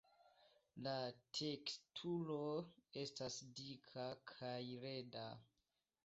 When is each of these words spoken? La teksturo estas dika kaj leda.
La 0.85 0.93
teksturo 1.39 2.37
estas 3.01 3.37
dika 3.59 4.07
kaj 4.31 4.55
leda. 4.87 5.27